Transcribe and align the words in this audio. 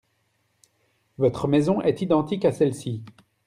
Votre 1.19 1.47
maison 1.47 1.79
est 1.83 2.01
identique 2.01 2.43
à 2.45 2.51
celle-ci? 2.51 3.03